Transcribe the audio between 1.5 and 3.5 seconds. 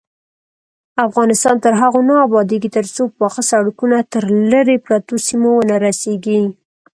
تر هغو نه ابادیږي، ترڅو پاخه